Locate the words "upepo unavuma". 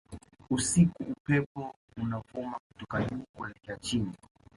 1.03-2.57